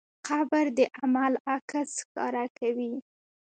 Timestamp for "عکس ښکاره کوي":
1.53-2.93